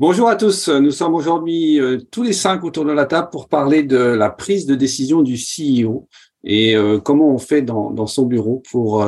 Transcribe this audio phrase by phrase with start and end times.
[0.00, 0.68] Bonjour à tous.
[0.68, 4.30] Nous sommes aujourd'hui euh, tous les cinq autour de la table pour parler de la
[4.30, 6.06] prise de décision du CEO
[6.44, 9.04] et euh, comment on fait dans, son bureau pour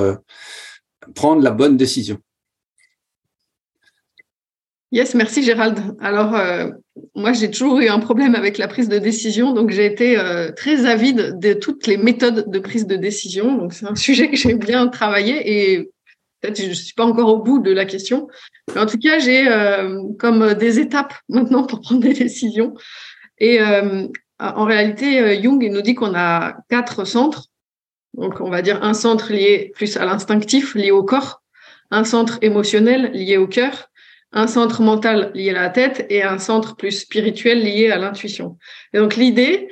[1.15, 2.19] prendre la bonne décision.
[4.91, 5.79] Yes, merci Gérald.
[6.01, 6.37] Alors,
[7.15, 10.19] moi, j'ai toujours eu un problème avec la prise de décision, donc j'ai été
[10.57, 13.57] très avide de toutes les méthodes de prise de décision.
[13.57, 15.91] Donc, c'est un sujet que j'ai bien travaillé et
[16.41, 18.29] peut-être je ne suis pas encore au bout de la question.
[18.75, 22.75] Mais en tout cas, j'ai euh, comme des étapes maintenant pour prendre des décisions.
[23.39, 24.07] Et euh,
[24.39, 27.47] en réalité, euh, Jung nous dit qu'on a quatre centres.
[28.15, 31.43] Donc, on va dire un centre lié plus à l'instinctif, lié au corps,
[31.91, 33.89] un centre émotionnel lié au cœur,
[34.33, 38.59] un centre mental lié à la tête et un centre plus spirituel lié à l'intuition.
[38.93, 39.69] Et donc, l'idée,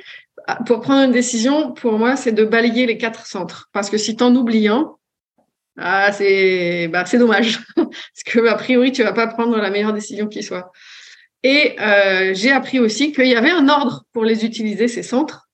[0.65, 3.69] pour prendre une décision, pour moi, c'est de balayer les quatre centres.
[3.73, 4.95] Parce que si tu en oublies un,
[5.81, 10.27] ah, c'est bah, dommage parce que a priori tu vas pas prendre la meilleure décision
[10.27, 10.71] qui soit.
[11.43, 15.47] Et euh, j'ai appris aussi qu'il y avait un ordre pour les utiliser ces centres.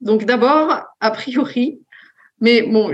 [0.00, 1.80] Donc d'abord, a priori,
[2.40, 2.92] mais bon,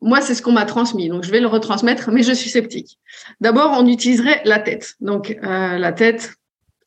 [0.00, 2.98] moi c'est ce qu'on m'a transmis, donc je vais le retransmettre, mais je suis sceptique.
[3.42, 6.32] D'abord, on utiliserait la tête, donc euh, la tête,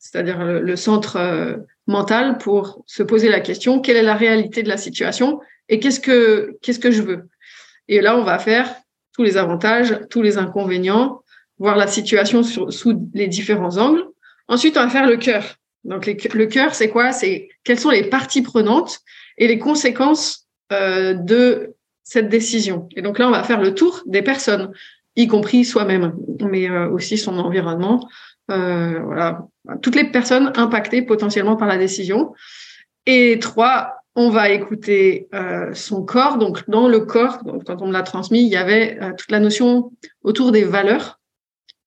[0.00, 4.68] c'est-à-dire le, centre euh, mental, pour se poser la question quelle est la réalité de
[4.68, 7.28] la situation et qu'est-ce que qu'est-ce que je veux?
[7.86, 8.74] Et là, on va faire
[9.14, 11.22] tous les avantages, tous les inconvénients,
[11.58, 14.04] voir la situation sous les différents angles.
[14.48, 15.56] Ensuite, on va faire le cœur.
[15.84, 17.12] Donc, le cœur, c'est quoi?
[17.12, 19.00] C'est quelles sont les parties prenantes
[19.38, 22.88] et les conséquences euh, de cette décision.
[22.96, 24.72] Et donc là, on va faire le tour des personnes,
[25.16, 28.08] y compris soi-même, mais euh, aussi son environnement.
[28.50, 29.46] Euh, voilà,
[29.80, 32.34] toutes les personnes impactées potentiellement par la décision.
[33.06, 36.38] Et trois, on va écouter euh, son corps.
[36.38, 39.40] Donc, dans le corps, quand on me l'a transmis, il y avait euh, toute la
[39.40, 39.92] notion
[40.22, 41.20] autour des valeurs.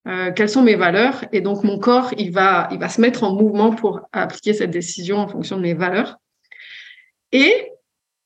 [0.07, 3.23] Euh, quelles sont mes valeurs Et donc, mon corps, il va, il va se mettre
[3.23, 6.17] en mouvement pour appliquer cette décision en fonction de mes valeurs.
[7.31, 7.71] Et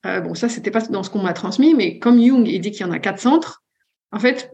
[0.04, 2.86] bon, ça, c'était pas dans ce qu'on m'a transmis, mais comme Jung, il dit qu'il
[2.86, 3.64] y en a quatre centres.
[4.12, 4.52] En fait,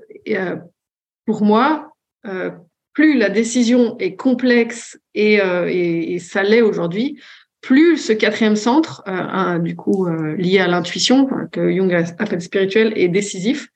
[1.25, 1.91] pour moi,
[2.93, 7.21] plus la décision est complexe et, et ça l'est aujourd'hui,
[7.67, 12.93] plus ce quatrième centre, euh, du coup euh, lié à l'intuition, que Jung appelle spirituel,
[12.95, 13.67] est décisif.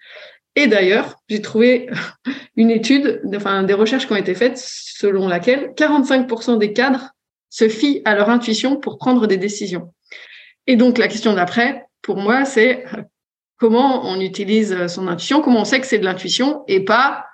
[0.55, 1.89] Et d'ailleurs, j'ai trouvé
[2.55, 7.09] une étude, enfin des recherches qui ont été faites selon laquelle 45% des cadres
[7.49, 9.93] se fient à leur intuition pour prendre des décisions.
[10.67, 12.85] Et donc la question d'après, pour moi, c'est
[13.57, 17.25] comment on utilise son intuition, comment on sait que c'est de l'intuition et pas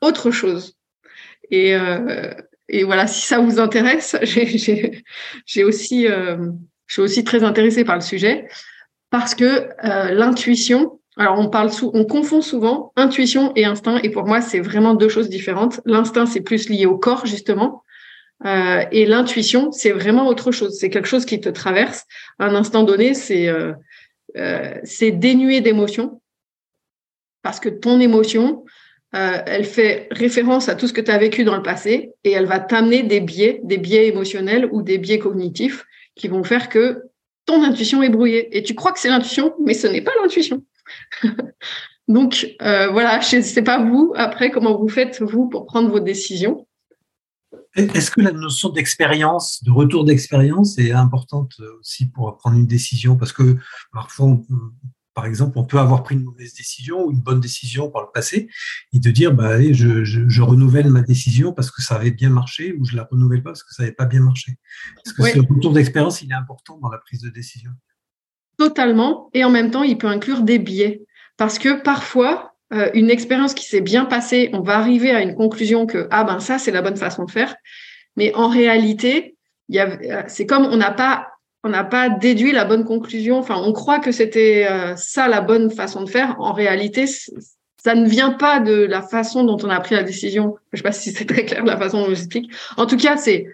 [0.00, 0.76] autre chose.
[1.50, 2.32] Et, euh,
[2.68, 6.36] et voilà, si ça vous intéresse, j'ai aussi, euh,
[6.86, 8.48] je suis aussi très intéressée par le sujet
[9.10, 14.10] parce que euh, l'intuition, alors on parle sous, on confond souvent intuition et instinct, et
[14.10, 15.80] pour moi c'est vraiment deux choses différentes.
[15.84, 17.84] L'instinct c'est plus lié au corps justement,
[18.44, 20.76] euh, et l'intuition c'est vraiment autre chose.
[20.78, 22.04] C'est quelque chose qui te traverse.
[22.38, 23.72] À un instant donné, c'est euh,
[24.36, 26.20] euh, c'est dénué d'émotion
[27.42, 28.64] parce que ton émotion,
[29.14, 32.32] euh, elle fait référence à tout ce que tu as vécu dans le passé et
[32.32, 35.84] elle va t'amener des biais, des biais émotionnels ou des biais cognitifs
[36.16, 37.02] qui vont faire que
[37.46, 38.56] ton intuition est brouillée.
[38.56, 40.64] Et tu crois que c'est l'intuition, mais ce n'est pas l'intuition.
[42.08, 45.90] Donc euh, voilà, je ne sais pas vous, après, comment vous faites, vous, pour prendre
[45.90, 46.66] vos décisions.
[47.76, 53.16] Est-ce que la notion d'expérience, de retour d'expérience est importante aussi pour prendre une décision?
[53.16, 53.56] Parce que
[53.92, 54.42] parfois, on
[55.14, 58.08] par exemple, on peut avoir pris une mauvaise décision ou une bonne décision par le
[58.12, 58.48] passé
[58.92, 62.74] et de dire, bah, allez, je, renouvelle ma décision parce que ça avait bien marché
[62.78, 64.52] ou je la renouvelle pas parce que ça n'avait pas bien marché.
[65.06, 67.70] Est-ce que ce retour d'expérience, il est important dans la prise de décision
[68.58, 69.30] Totalement.
[69.34, 71.02] Et en même temps, il peut inclure des biais.
[71.36, 75.34] Parce que parfois, euh, une expérience qui s'est bien passée, on va arriver à une
[75.34, 77.54] conclusion que, ah ben ça, c'est la bonne façon de faire.
[78.16, 79.36] Mais en réalité,
[79.74, 81.28] euh, c'est comme on n'a pas
[81.64, 83.38] on n'a pas déduit la bonne conclusion.
[83.38, 86.36] Enfin, on croit que c'était euh, ça la bonne façon de faire.
[86.38, 90.56] En réalité, ça ne vient pas de la façon dont on a pris la décision.
[90.72, 92.52] Je ne sais pas si c'est très clair la façon dont j'explique.
[92.76, 93.46] En tout cas, c'est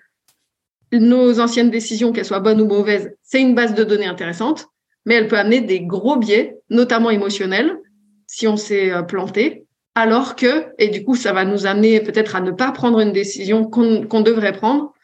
[0.92, 4.66] nos anciennes décisions, qu'elles soient bonnes ou mauvaises, c'est une base de données intéressante,
[5.06, 7.78] mais elle peut amener des gros biais, notamment émotionnels,
[8.26, 9.66] si on s'est euh, planté.
[9.94, 13.12] Alors que, et du coup, ça va nous amener peut-être à ne pas prendre une
[13.12, 14.94] décision qu'on devrait prendre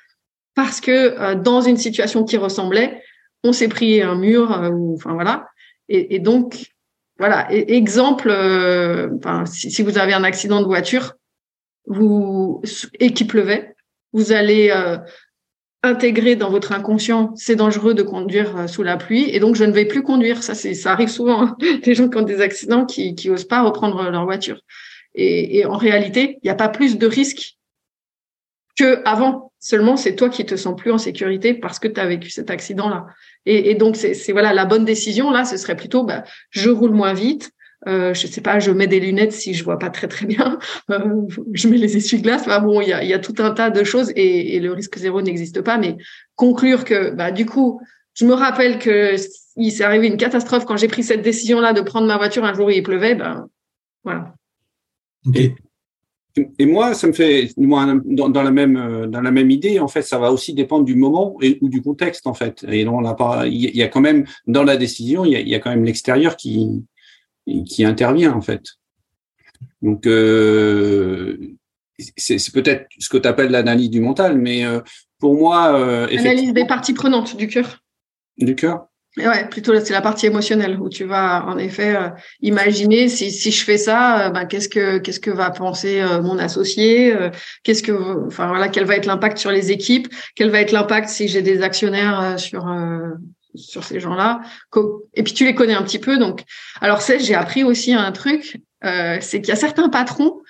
[0.56, 3.00] parce que dans une situation qui ressemblait,
[3.44, 5.46] on s'est pris un mur, ou enfin voilà.
[5.88, 6.72] Et, donc,
[7.20, 8.32] voilà, exemple,
[9.44, 11.14] si, si, vous avez un accident de voiture,
[11.86, 12.60] vous
[12.98, 13.76] et qu'il pleuvait,
[14.12, 14.72] vous allez
[15.86, 19.64] intégrer dans votre inconscient, c'est dangereux de conduire euh, sous la pluie, et donc je
[19.64, 20.42] ne vais plus conduire.
[20.42, 21.42] Ça, ça arrive souvent.
[21.42, 21.56] Hein.
[21.84, 24.60] des gens qui ont des accidents qui, qui osent pas reprendre leur voiture.
[25.18, 27.55] Et, en réalité, il n'y a pas plus de risques
[28.76, 29.52] que avant.
[29.58, 32.50] Seulement, c'est toi qui te sens plus en sécurité parce que tu as vécu cet
[32.50, 33.06] accident-là.
[33.46, 35.44] Et, donc, c'est, voilà la bonne décision là.
[35.44, 37.50] Ce serait plutôt, bah, je roule moins vite,
[37.88, 40.58] euh, je sais pas, je mets des lunettes si je vois pas très très bien.
[40.90, 42.46] Euh, je mets les essuie-glaces.
[42.46, 44.72] Bah bon, il y a, y a, tout un tas de choses et, et le
[44.72, 45.78] risque zéro n'existe pas.
[45.78, 45.96] Mais
[46.36, 47.80] conclure que, bah du coup,
[48.14, 49.16] je me rappelle que
[49.56, 52.54] il s'est arrivé une catastrophe quand j'ai pris cette décision-là de prendre ma voiture un
[52.54, 53.16] jour où il pleuvait.
[53.16, 53.48] Ben
[54.04, 54.34] voilà.
[55.34, 55.54] Et,
[56.58, 59.88] et, moi, ça me fait, moi, dans, dans, la même dans la même idée, en
[59.88, 62.64] fait, ça va aussi dépendre du moment et, ou du contexte, en fait.
[62.68, 65.40] Et on n'a pas, il y a quand même dans la décision, il y a,
[65.40, 66.84] il y a quand même l'extérieur qui
[67.66, 68.62] qui intervient en fait.
[69.82, 71.38] Donc euh,
[72.16, 74.80] c'est peut-être ce que tu appelles l'analyse du mental, mais euh,
[75.18, 77.82] pour moi, euh, analyse des parties prenantes du cœur.
[78.36, 78.88] Du cœur.
[79.16, 82.10] Ouais, plutôt c'est la partie émotionnelle où tu vas en effet euh,
[82.42, 87.16] imaginer si, si je fais ça, ben, qu'est-ce que qu'est-ce que va penser mon associé,
[87.62, 91.08] qu'est-ce que enfin voilà quel va être l'impact sur les équipes, quel va être l'impact
[91.08, 92.66] si j'ai des actionnaires sur
[93.56, 94.40] sur ces gens-là.
[95.14, 96.18] Et puis tu les connais un petit peu.
[96.18, 96.42] Donc,
[96.80, 100.40] alors c'est, j'ai appris aussi un truc, euh, c'est qu'il y a certains patrons.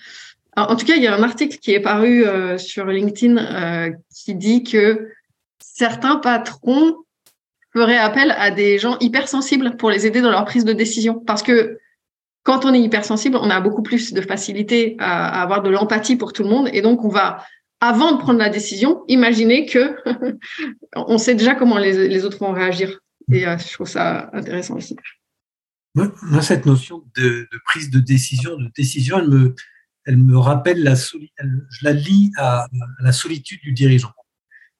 [0.57, 3.91] En tout cas, il y a un article qui est paru euh, sur LinkedIn euh,
[4.15, 5.11] qui dit que
[5.61, 6.97] certains patrons
[7.77, 11.23] feraient appel à des gens hypersensibles pour les aider dans leur prise de décision.
[11.27, 11.79] Parce que
[12.43, 16.33] quand on est hypersensible, on a beaucoup plus de facilité à, avoir de l'empathie pour
[16.33, 16.71] tout le monde.
[16.73, 17.45] Et donc, on va
[17.81, 19.95] avant de prendre la décision, imaginez que
[20.97, 22.99] on sait déjà comment les, autres vont réagir.
[23.31, 24.97] Et euh, je trouve ça intéressant aussi.
[25.95, 29.55] Moi, cette notion de, prise de décision, de décision, elle me,
[30.07, 30.97] elle me rappelle la
[33.13, 34.13] solitude du dirigeant.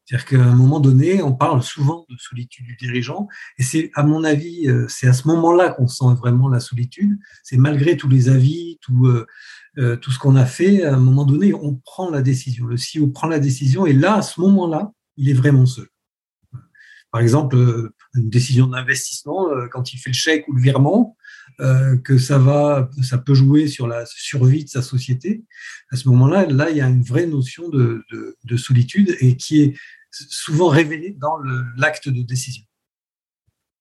[0.07, 3.27] C'est-à-dire qu'à un moment donné, on parle souvent de solitude du dirigeant,
[3.59, 7.19] et c'est, à mon avis, euh, c'est à ce moment-là qu'on sent vraiment la solitude.
[7.43, 9.27] C'est malgré tous les avis, tout, euh,
[9.79, 12.67] euh, tout ce qu'on a fait, à un moment donné, on prend la décision.
[12.67, 15.89] Le CEO prend la décision et là, à ce moment-là, il est vraiment seul.
[17.11, 17.57] Par exemple,
[18.15, 21.17] une décision d'investissement, quand il fait le chèque ou le virement,
[22.05, 25.45] que ça va, ça peut jouer sur la survie de sa société.
[25.91, 28.05] À ce moment-là, là, il y a une vraie notion de,
[28.45, 29.75] de solitude et qui est
[30.29, 31.37] souvent révélée dans
[31.77, 32.65] l'acte de décision.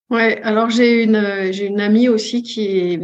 [0.09, 2.99] Ouais, alors j'ai une une amie aussi qui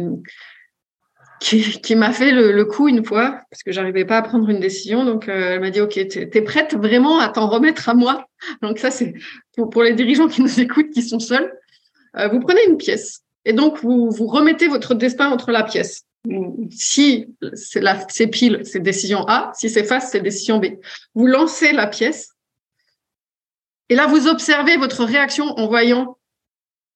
[1.42, 5.04] qui, m'a fait le, coup une fois parce que j'arrivais pas à prendre une décision.
[5.04, 8.26] Donc euh, elle m'a dit ok, t'es es prête vraiment à t'en remettre à moi?
[8.62, 9.14] Donc ça c'est
[9.56, 11.52] pour, les dirigeants qui nous écoutent, qui sont seuls.
[12.16, 16.04] Euh, vous prenez une pièce et donc vous vous remettez votre destin entre la pièce.
[16.70, 19.50] Si c'est pile, c'est décision A.
[19.54, 20.66] Si c'est face, c'est décision B.
[21.14, 22.30] Vous lancez la pièce
[23.92, 26.16] et là vous observez votre réaction en voyant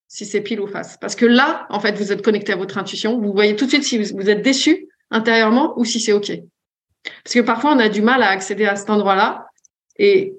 [0.07, 0.97] si c'est pile ou face.
[0.99, 3.21] Parce que là, en fait, vous êtes connecté à votre intuition.
[3.21, 6.31] Vous voyez tout de suite si vous êtes déçu intérieurement ou si c'est OK.
[7.23, 9.45] Parce que parfois, on a du mal à accéder à cet endroit-là.
[9.99, 10.33] Et,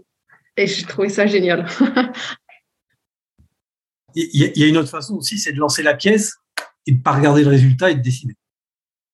[0.57, 1.69] et j'ai trouvé ça génial.
[4.17, 6.35] il, y a, une autre façon aussi, c'est de lancer la pièce
[6.87, 8.35] et de ne pas regarder le résultat et de décider.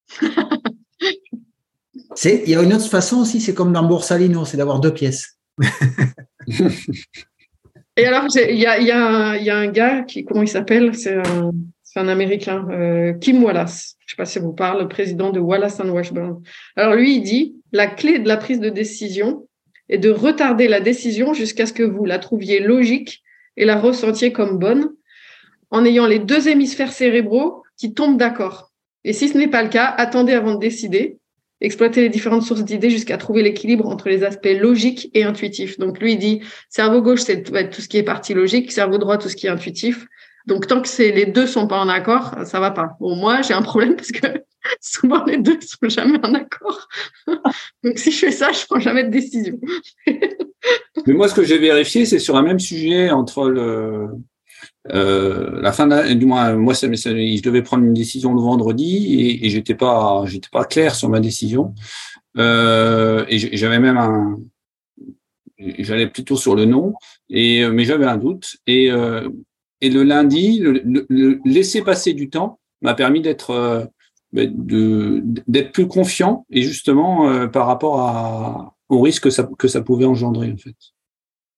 [2.23, 5.39] il y a une autre façon aussi, c'est comme dans Borsalino, c'est d'avoir deux pièces.
[7.97, 10.95] Et alors, il y a, un gars qui, comment il s'appelle?
[10.95, 11.53] C'est un,
[11.97, 13.97] un, Américain, euh, Kim Wallace.
[14.01, 16.43] Je ne sais pas si vous parle, le président de Wallace and Washburn.
[16.77, 19.47] Alors lui, il dit la clé de la prise de décision
[19.89, 23.23] est de retarder la décision jusqu'à ce que vous la trouviez logique
[23.57, 24.91] et la ressentiez comme bonne,
[25.71, 28.73] en ayant les deux hémisphères cérébraux qui tombent d'accord.
[29.05, 31.19] Et si ce n'est pas le cas, attendez avant de décider
[31.61, 35.79] exploiter les différentes sources d'idées jusqu'à trouver l'équilibre entre les aspects logiques et intuitifs.
[35.79, 39.19] Donc lui il dit cerveau gauche c'est tout ce qui est partie logique, cerveau droit
[39.19, 40.07] tout ce qui est intuitif.
[40.47, 42.97] Donc tant que les deux sont pas en accord, ça va pas.
[43.01, 44.27] Bon moi j'ai un problème parce que
[44.81, 46.89] souvent les deux sont jamais en accord.
[47.83, 49.59] Donc si je fais ça, je prends jamais de décision.
[51.07, 54.09] Mais moi ce que j'ai vérifié c'est sur un même sujet entre le
[54.93, 59.47] euh, la fin de, du moins moi je devais prendre une décision le vendredi et,
[59.47, 61.75] et j'étais pas j'étais pas clair sur ma décision
[62.37, 64.39] euh, et j'avais même un
[65.59, 66.95] j'allais plutôt sur le non
[67.31, 69.29] et mais j'avais un doute et euh,
[69.81, 73.85] et le lundi le, laisser passer du temps m'a permis d'être euh,
[74.33, 79.69] de d'être plus confiant et justement euh, par rapport à au risque que ça que
[79.69, 80.77] ça pouvait engendrer en fait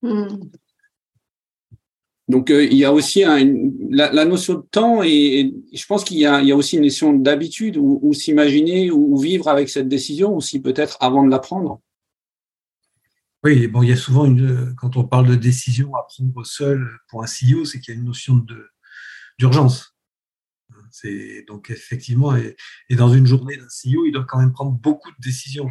[0.02, 0.26] Hmm.
[2.28, 6.26] Donc, euh, il y a aussi la, notion de temps et, je pense qu'il y,
[6.26, 11.24] a aussi une notion d'habitude ou, s'imaginer ou, vivre avec cette décision aussi peut-être avant
[11.24, 11.80] de la prendre.
[13.44, 16.88] Oui, bon, il y a souvent une, quand on parle de décision à prendre seul
[17.08, 18.44] pour un CEO, c'est qu'il y a une notion
[19.38, 19.96] d'urgence.
[20.90, 22.56] C'est donc effectivement, et,
[22.90, 25.70] dans une journée d'un CEO, il doit quand même prendre beaucoup de décisions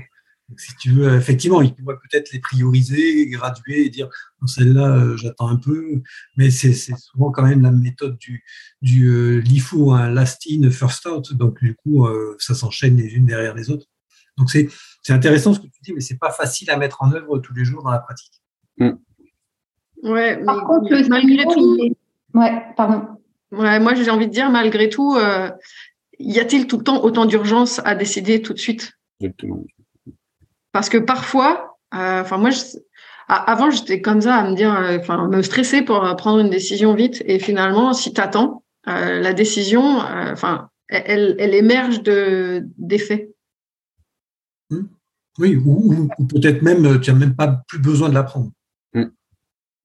[0.57, 4.09] si tu veux, effectivement, il pourrait peut-être les prioriser, graduer et dire
[4.45, 6.01] celle-là, euh, j'attends un peu,
[6.37, 8.43] mais c'est souvent quand même la méthode du,
[8.81, 11.33] du euh, LIFO, un last in, first out.
[11.33, 13.87] Donc, du coup, euh, ça s'enchaîne les unes derrière les autres.
[14.37, 14.69] Donc, c'est
[15.09, 17.65] intéressant ce que tu dis, mais c'est pas facile à mettre en œuvre tous les
[17.65, 18.41] jours dans la pratique.
[18.77, 18.91] Mm.
[20.03, 21.77] Ouais, Par contre, malgré tout.
[22.33, 23.07] Ouais, pardon.
[23.51, 25.17] Ouais, moi, j'ai envie de dire, malgré tout,
[26.19, 28.93] y a-t-il tout le temps autant d'urgence à décider tout de suite?
[29.21, 29.63] Exactement.
[30.75, 32.50] Parce que parfois, euh, enfin moi,
[33.29, 36.94] avant j'étais comme ça à me dire, euh, enfin me stresser pour prendre une décision
[36.94, 37.24] vite.
[37.27, 43.34] Et finalement, si tu attends, euh, la décision, enfin, elle, elle, émerge de des faits.
[44.70, 44.82] Mmh.
[45.39, 48.51] Oui, ou, peut-être même tu n'as même pas plus besoin de la prendre.
[48.94, 49.05] Mmh.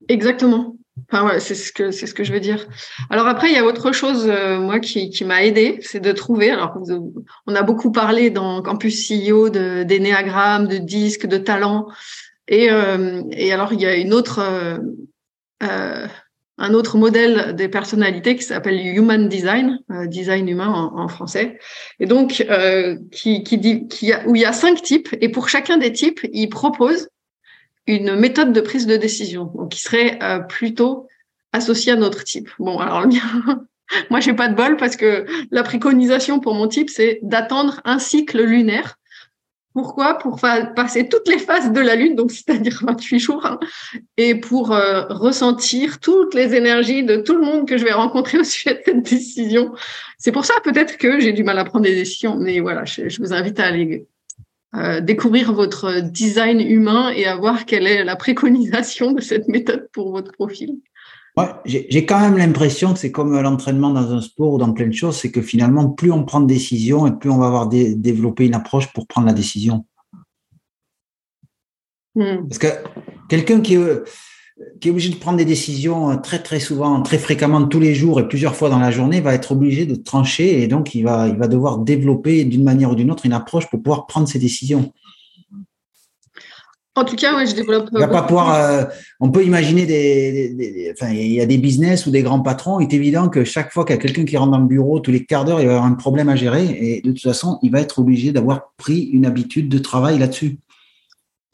[0.08, 0.76] Exactement.
[1.10, 2.66] Enfin, c'est ce que c'est ce que je veux dire.
[3.10, 6.12] Alors après, il y a autre chose, euh, moi, qui, qui m'a aidé, c'est de
[6.12, 6.50] trouver.
[6.50, 6.78] Alors,
[7.46, 11.88] on a beaucoup parlé dans Campus CEO de d'énéagramme, de disques, de talents,
[12.48, 14.78] et euh, et alors il y a une autre euh,
[15.62, 16.06] euh
[16.62, 19.78] un autre modèle des personnalités qui s'appelle Human Design,
[20.08, 21.58] design humain en, en, français,
[22.00, 22.46] et donc
[23.12, 25.90] qui qui dit qui a, où il y a cinq types, et pour chacun des
[25.90, 27.08] types, il propose
[27.86, 31.08] une méthode de prise de décision, donc qui serait euh, plutôt
[31.52, 32.48] associée à notre type.
[32.58, 33.64] Bon, alors le mien,
[34.10, 37.98] moi j'ai pas de bol parce que la préconisation pour mon type, c'est d'attendre un
[37.98, 38.96] cycle lunaire.
[39.72, 40.18] Pourquoi?
[40.18, 43.60] Pour passer toutes les phases de la lune, donc c'est-à-dire 28 jours, hein,
[44.16, 48.38] et pour euh, ressentir toutes les énergies de tout le monde que je vais rencontrer
[48.38, 49.72] au sujet de cette décision.
[50.18, 53.08] C'est pour ça peut-être que j'ai du mal à prendre des décisions, mais voilà, je,
[53.08, 54.06] je vous invite à aller
[54.76, 59.88] euh, découvrir votre design humain et à voir quelle est la préconisation de cette méthode
[59.92, 60.78] pour votre profil.
[61.36, 64.88] Ouais, j'ai quand même l'impression que c'est comme l'entraînement dans un sport ou dans plein
[64.88, 67.68] de choses, c'est que finalement, plus on prend de décisions et plus on va avoir
[67.68, 69.86] développé une approche pour prendre la décision.
[72.14, 72.48] Hmm.
[72.48, 72.66] Parce que
[73.28, 73.76] quelqu'un qui,
[74.80, 77.94] qui est obligé de prendre des décisions euh, très très souvent, très fréquemment, tous les
[77.94, 81.02] jours et plusieurs fois dans la journée, va être obligé de trancher et donc il
[81.02, 84.28] va, il va devoir développer d'une manière ou d'une autre une approche pour pouvoir prendre
[84.28, 84.92] ses décisions.
[86.96, 87.88] En tout cas, ouais, je développe.
[87.92, 88.54] Il va pas pouvoir.
[88.54, 88.84] Euh,
[89.20, 92.80] on peut imaginer des, enfin, il y a des business ou des grands patrons.
[92.80, 94.98] Il est évident que chaque fois qu'il y a quelqu'un qui rentre dans le bureau,
[94.98, 97.58] tous les quarts d'heure, il va avoir un problème à gérer et de toute façon,
[97.62, 100.58] il va être obligé d'avoir pris une habitude de travail là-dessus.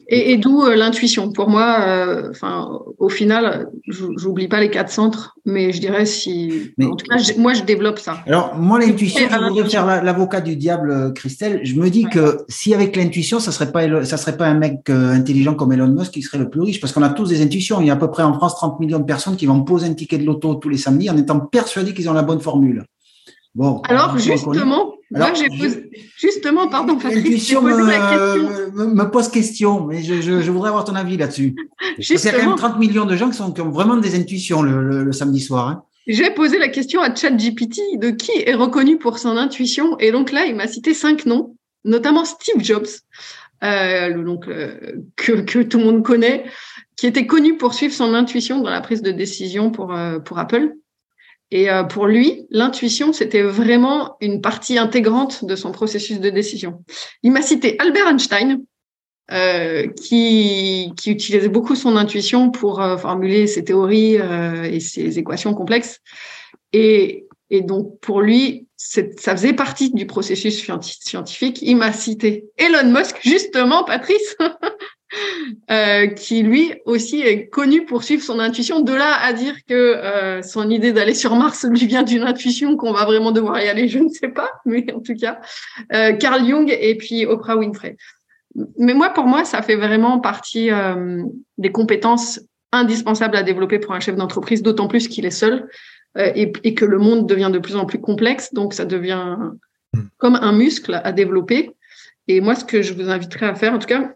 [0.09, 1.31] Et, et d'où euh, l'intuition.
[1.31, 6.71] Pour moi, euh, enfin, au final, j'oublie pas les quatre centres, mais je dirais si,
[6.81, 8.19] en tout cas, moi, je développe ça.
[8.25, 11.59] Alors, moi, l'intuition, je voudrais faire l'avocat du diable, euh, Christelle.
[11.63, 14.89] Je me dis que si avec l'intuition, ça serait pas, ça serait pas un mec
[14.89, 17.81] intelligent comme Elon Musk qui serait le plus riche, parce qu'on a tous des intuitions.
[17.81, 19.87] Il y a à peu près en France 30 millions de personnes qui vont poser
[19.87, 22.85] un ticket de loto tous les samedis en étant persuadés qu'ils ont la bonne formule.
[23.55, 23.81] Bon.
[23.89, 30.41] Alors, justement, moi, j'ai posé, justement, pardon, Patrice, posé me, pose question, mais je, je,
[30.41, 31.55] je voudrais avoir ton avis là-dessus.
[31.95, 33.97] Parce qu'il y a quand même 30 millions de gens qui, sont, qui ont vraiment
[33.97, 35.67] des intuitions le, le, samedi soir.
[35.69, 35.83] Hein.
[36.07, 40.31] J'ai posé la question à ChatGPT de qui est reconnu pour son intuition, et donc
[40.31, 42.87] là, il m'a cité cinq noms, notamment Steve Jobs,
[43.63, 44.77] euh, donc, euh,
[45.15, 46.45] que, que tout le monde connaît,
[46.95, 50.37] qui était connu pour suivre son intuition dans la prise de décision pour, euh, pour
[50.39, 50.73] Apple.
[51.51, 56.83] Et euh, pour lui, l'intuition, c'était vraiment une partie intégrante de son processus de décision.
[57.23, 58.61] Il m'a cité Albert Einstein,
[59.29, 65.19] euh, qui, qui, utilisait beaucoup son intuition pour euh, formuler ses théories euh, et ses
[65.19, 65.99] équations complexes.
[66.71, 70.65] Et, et donc, pour lui, ça faisait partie du processus
[71.01, 71.59] scientifique.
[71.61, 74.37] Il m'a cité Elon Musk, justement, Patrice,
[75.71, 78.81] Euh, qui lui aussi est connu pour suivre son intuition.
[78.81, 82.77] De là à dire que euh, son idée d'aller sur Mars lui vient d'une intuition
[82.77, 85.39] qu'on va vraiment devoir y aller, je ne sais pas, mais en tout cas,
[85.93, 87.97] euh, Carl Jung et puis Oprah Winfrey.
[88.77, 90.69] Mais moi, pour moi, ça fait vraiment partie
[91.57, 92.39] des compétences
[92.71, 95.67] indispensables à développer pour un chef d'entreprise, d'autant plus qu'il est seul
[96.17, 99.35] et, et, que le monde devient de plus en plus complexe, donc ça devient
[100.17, 101.71] comme un muscle à développer.
[102.27, 104.13] Et moi, ce que je vous inviterais à faire, en tout cas,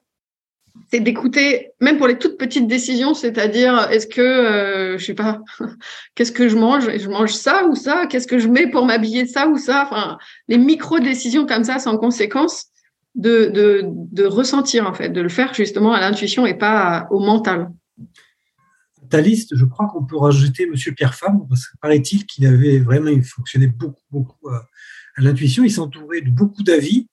[0.92, 5.42] c'est d'écouter, même pour les toutes petites décisions, c'est-à-dire est-ce que, euh, je sais pas,
[6.16, 6.98] qu'est-ce que je mange?
[6.98, 8.08] Je mange ça ou ça?
[8.08, 9.84] Qu'est-ce que je mets pour m'habiller ça ou ça?
[9.86, 12.72] Enfin, les micro-décisions comme ça, sans conséquence,
[13.16, 17.20] de, de, de ressentir en fait, de le faire justement à l'intuition et pas au
[17.20, 17.70] mental.
[19.10, 22.80] ta liste, je crois qu'on peut rajouter Monsieur Pierre Fabre, parce que paraît-il qu'il avait
[22.80, 24.68] vraiment, il fonctionnait beaucoup, beaucoup à,
[25.18, 25.64] l'intuition.
[25.64, 27.08] Il s'entourait de beaucoup d'avis,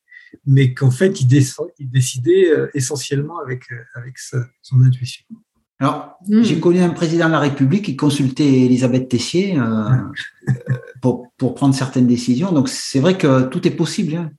[0.47, 5.25] mais qu'en fait, il, décidait euh, essentiellement avec, euh, son intuition.
[5.81, 6.43] Alors, hmm.
[6.43, 9.89] j'ai connu un président de la République qui consultait Elisabeth Tessier euh,
[11.03, 12.53] pour, pour, prendre certaines décisions.
[12.53, 14.17] Donc, c'est vrai que tout est possible.
[14.17, 14.31] Hein.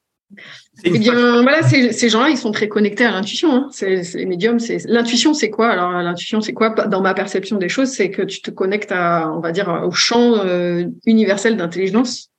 [0.83, 3.51] Eh bien, voilà, ces, gens-là, ils sont très connectés à l'intuition.
[3.53, 3.67] Hein.
[3.71, 4.59] C'est les médiums.
[4.59, 5.69] C'est l'intuition, c'est quoi?
[5.69, 6.69] Alors, l'intuition, c'est quoi?
[6.69, 9.91] Dans ma perception des choses, c'est que tu te connectes à, on va dire, au
[9.91, 12.29] champ euh, universel d'intelligence.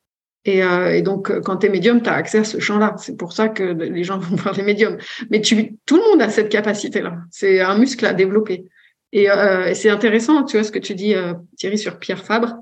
[0.45, 2.95] Et, euh, et, donc, quand tu es médium, tu as accès à ce champ-là.
[2.99, 4.97] C'est pour ça que les gens vont voir les médiums.
[5.31, 7.19] Mais tu, tout le monde a cette capacité-là.
[7.31, 8.65] C'est un muscle à développer.
[9.13, 12.57] Et, euh, c'est intéressant, tu vois, ce que tu dis, euh, Thierry, sur Pierre Fabre.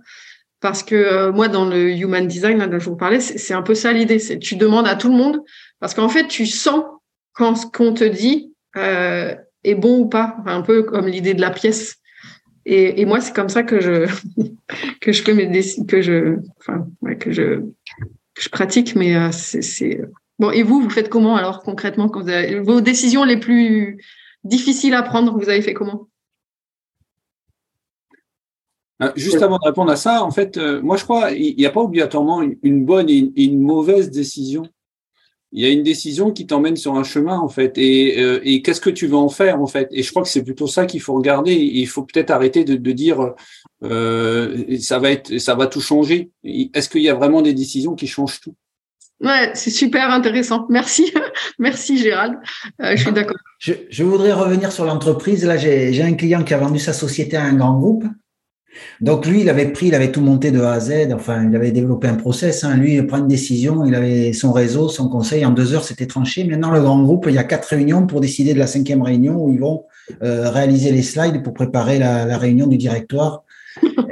[0.61, 3.62] Parce que euh, moi, dans le human design là, dont je vous parlais, c'est un
[3.62, 4.18] peu ça l'idée.
[4.18, 5.40] C'est tu demandes à tout le monde
[5.78, 6.82] parce qu'en fait, tu sens
[7.32, 10.37] quand ce qu'on te dit euh, est bon ou pas.
[10.47, 11.97] un peu comme l'idée de la pièce.
[12.71, 14.07] Et, moi, c'est comme ça que je
[15.01, 15.49] que je fais mes
[15.87, 16.37] que je
[17.19, 17.61] que je
[18.35, 18.95] que je pratique.
[18.95, 20.01] Mais euh, c'est
[20.39, 20.51] bon.
[20.51, 22.25] Et vous, vous faites comment alors concrètement quand
[22.63, 24.05] vos décisions les plus
[24.45, 26.09] difficiles à prendre Vous avez fait comment?
[29.01, 31.67] Euh, juste avant de répondre à ça, en fait, euh, moi je crois il n'y
[31.67, 34.65] a pas obligatoirement une bonne et une mauvaise décision.
[35.52, 37.78] Il y a une décision qui t'emmène sur un chemin en fait.
[37.78, 39.88] Et, euh, et qu'est-ce que tu veux en faire en fait?
[39.93, 41.55] Et je crois que c'est plutôt ça qu'il faut regarder.
[41.55, 43.35] Il faut peut-être arrêter de, de dire
[43.81, 46.31] ça va être, ça va tout changer.
[46.45, 48.55] Est-ce qu'il y a vraiment des décisions qui changent tout?
[49.21, 50.67] Ouais, c'est super intéressant.
[50.69, 51.12] Merci,
[51.59, 52.38] merci Gérald.
[52.78, 53.37] je suis d'accord.
[53.59, 55.45] Je, je, voudrais revenir sur l'entreprise.
[55.45, 58.05] Là, j'ai un client qui a vendu sa société à un grand groupe.
[59.00, 61.12] Donc lui, il avait pris, il avait tout monté de A à Z.
[61.12, 62.64] Enfin, il avait développé un process.
[62.64, 62.76] Hein.
[62.76, 63.85] Lui, il prend une décision.
[63.85, 65.45] Il avait son réseau, son conseil.
[65.45, 66.45] En deux heures, c'était tranché.
[66.45, 69.36] Maintenant, le grand groupe, il y a quatre réunions pour décider de la cinquième réunion
[69.36, 69.84] où ils vont
[70.23, 73.43] euh, réaliser les slides pour préparer la, réunion du directoire.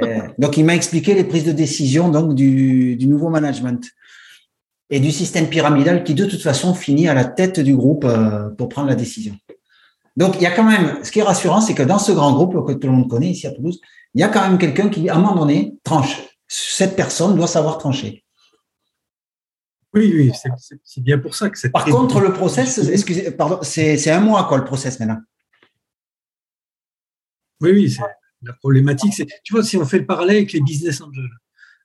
[0.03, 3.83] Euh, donc, il m'a expliqué les prises de décision donc du, nouveau management
[4.91, 8.49] et du système pyramidal qui, de toute façon, finit à la tête du groupe euh,
[8.51, 9.33] pour prendre la décision.
[10.17, 12.33] Donc, il y a quand même, ce qui est rassurant, c'est que dans ce grand
[12.33, 13.79] groupe que tout le monde connaît ici à Toulouse,
[14.17, 16.17] il y a quand même quelqu'un qui, à un moment donné, tranche.
[16.47, 18.25] Cette personne doit savoir trancher.
[19.93, 20.31] Oui, oui,
[20.83, 21.69] c'est bien pour ça que c'est.
[21.69, 25.19] Par contre, le process, excusez, pardon, c'est un mois, quoi, le process maintenant.
[27.61, 27.97] Oui, oui,
[28.41, 31.29] la problématique, c'est, tu vois, si on fait le parallèle avec les business angels.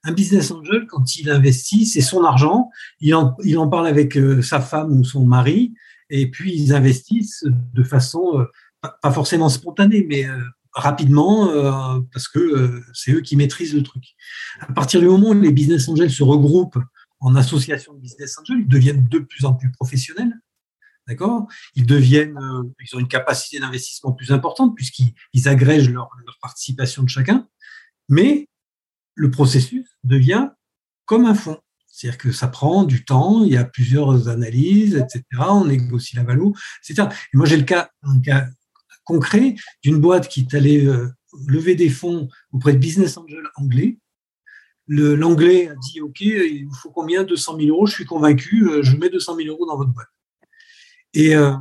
[0.04, 4.16] Un business angel, quand il investit, c'est son argent, il en, il en parle avec
[4.16, 5.74] euh, sa femme ou son mari,
[6.08, 10.40] et puis ils investissent de façon, euh, pas forcément spontanée, mais euh,
[10.74, 14.04] rapidement euh, parce que euh, c'est eux qui maîtrisent le truc.
[14.60, 16.78] À partir du moment où les business angels se regroupent
[17.20, 20.32] en association de business angels, ils deviennent de plus en plus professionnels.
[21.06, 21.46] D'accord?
[21.74, 26.08] Ils deviennent, euh, ils ont une capacité d'investissement plus importante puisqu'ils agrègent leur,
[26.40, 27.48] participation de chacun.
[28.08, 28.48] Mais
[29.14, 30.50] le processus devient
[31.04, 31.60] comme un fonds.
[31.86, 35.24] C'est-à-dire que ça prend du temps, il y a plusieurs analyses, etc.
[35.40, 37.08] On négocie la valeur, etc.
[37.32, 38.46] Et moi, j'ai le cas, un cas
[39.04, 41.08] concret d'une boîte qui est allée euh,
[41.46, 43.98] lever des fonds auprès de business angel anglais.
[44.88, 47.24] L'anglais a dit OK, il vous faut combien?
[47.24, 47.86] 200 000 euros.
[47.86, 50.08] Je suis convaincu, euh, je mets 200 000 euros dans votre boîte.
[51.14, 51.54] Et euh,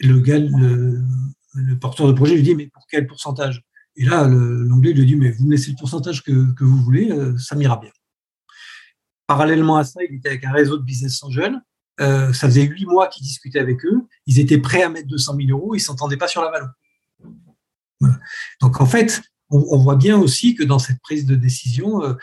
[0.00, 1.02] le gars, le,
[1.80, 3.62] porteur de projet lui dit mais pour quel pourcentage?
[3.96, 7.54] Et là, l'anglais lui dit mais vous me laissez le pourcentage que, vous voulez, ça
[7.54, 7.90] m'ira bien.
[9.26, 11.60] Parallèlement à ça, il était avec un réseau de business angels
[12.00, 14.02] euh, ça faisait huit mois qu'ils discutaient avec eux.
[14.26, 15.74] Ils étaient prêts à mettre 200 000 euros.
[15.74, 16.70] Ils s'entendaient pas sur la valeur.
[18.60, 22.14] Donc en fait, on, voit bien aussi que dans cette prise de décision, euh,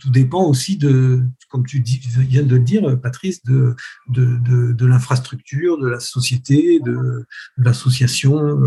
[0.00, 3.76] tout dépend aussi de, comme tu viens de le dire, Patrice, de,
[4.08, 7.24] de, l'infrastructure, de la société, de,
[7.56, 8.60] l'association.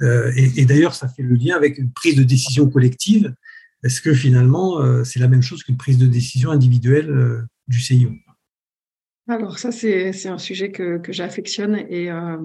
[0.00, 3.34] Euh, et, d'ailleurs, ça fait le lien avec une prise de décision collective.
[3.84, 8.12] Est-ce que finalement, c'est la même chose qu'une prise de décision individuelle du CIO
[9.34, 12.36] alors ça, c'est un sujet que, j'affectionne et euh,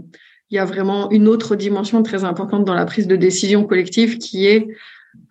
[0.50, 4.18] il y a vraiment une autre dimension très importante dans la prise de décision collective
[4.18, 4.68] qui est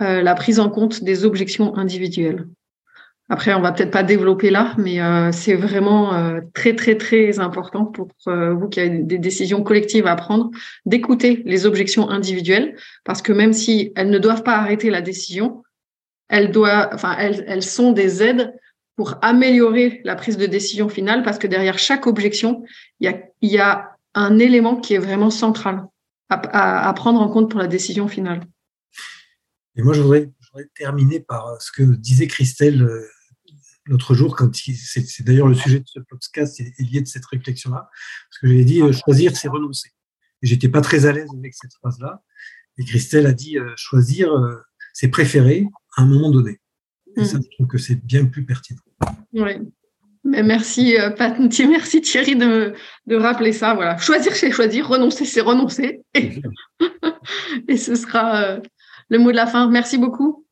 [0.03, 2.47] euh, la prise en compte des objections individuelles.
[3.29, 6.13] Après, on va peut-être pas développer là, mais euh, c'est vraiment
[6.55, 10.51] très très très important pour vous qui avez des décisions collectives à prendre,
[10.85, 15.65] d'écouter les objections individuelles, parce que même si elles ne doivent pas arrêter la décision,
[16.29, 18.53] elles doivent, enfin elles, elles sont des aides
[18.97, 22.65] pour améliorer la prise de décision finale, parce que derrière chaque objection,
[23.01, 25.85] il y a, un élément qui est vraiment central
[26.31, 28.47] à, prendre en compte pour la décision finale.
[29.77, 30.31] Et moi, je voudrais,
[30.75, 33.07] terminer par ce que disait Christelle euh,
[33.85, 37.91] l'autre jour, quand c'est d'ailleurs le sujet de ce podcast est lié de cette réflexion-là,
[38.31, 39.91] parce que j'ai dit euh, choisir, c'est renoncer.
[40.41, 42.23] Et j'étais pas très à l'aise avec cette phrase-là.
[42.79, 44.31] Et Christelle a dit choisir
[44.95, 46.61] ses préférés à un moment donné.
[47.17, 48.81] Et ça, je trouve que c'est bien plus pertinent.
[49.33, 49.53] Oui.
[50.25, 52.75] Mais merci, Pat, merci Thierry de,
[53.07, 53.75] de rappeler ça.
[53.75, 53.97] Voilà.
[53.97, 54.89] Choisir, c'est choisir.
[54.89, 56.03] Renoncer, c'est renoncer.
[56.15, 56.43] Et,
[57.69, 58.59] et ce sera
[59.09, 59.69] le mot de la fin.
[59.69, 60.45] Merci beaucoup.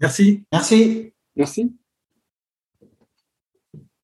[0.00, 0.44] Merci.
[0.52, 1.12] Merci.
[1.36, 1.72] Merci.